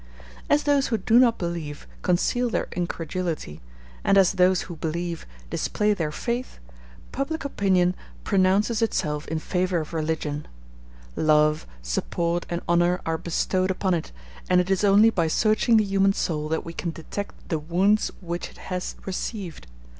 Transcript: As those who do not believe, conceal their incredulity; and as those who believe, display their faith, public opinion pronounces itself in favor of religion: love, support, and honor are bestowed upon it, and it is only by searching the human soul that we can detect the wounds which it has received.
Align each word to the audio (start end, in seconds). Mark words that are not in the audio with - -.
As 0.49 0.63
those 0.63 0.87
who 0.87 0.97
do 0.97 1.19
not 1.19 1.37
believe, 1.37 1.85
conceal 2.01 2.49
their 2.49 2.67
incredulity; 2.71 3.61
and 4.03 4.17
as 4.17 4.31
those 4.31 4.61
who 4.61 4.75
believe, 4.77 5.27
display 5.51 5.93
their 5.93 6.11
faith, 6.11 6.57
public 7.11 7.45
opinion 7.45 7.93
pronounces 8.23 8.81
itself 8.81 9.27
in 9.27 9.37
favor 9.37 9.77
of 9.79 9.93
religion: 9.93 10.47
love, 11.15 11.67
support, 11.83 12.47
and 12.49 12.63
honor 12.67 12.99
are 13.05 13.19
bestowed 13.19 13.69
upon 13.69 13.93
it, 13.93 14.11
and 14.49 14.59
it 14.59 14.71
is 14.71 14.83
only 14.83 15.11
by 15.11 15.27
searching 15.27 15.77
the 15.77 15.85
human 15.85 16.13
soul 16.13 16.49
that 16.49 16.65
we 16.65 16.73
can 16.73 16.89
detect 16.89 17.35
the 17.49 17.59
wounds 17.59 18.09
which 18.21 18.49
it 18.49 18.57
has 18.57 18.95
received. 19.05 19.67